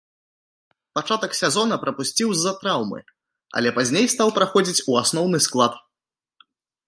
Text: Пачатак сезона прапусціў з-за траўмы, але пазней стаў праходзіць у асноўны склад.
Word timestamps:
Пачатак 0.99 1.35
сезона 1.39 1.75
прапусціў 1.83 2.29
з-за 2.39 2.53
траўмы, 2.63 2.99
але 3.61 3.69
пазней 3.77 4.05
стаў 4.15 4.29
праходзіць 4.37 4.85
у 4.95 4.99
асноўны 5.03 5.37
склад. 5.47 5.73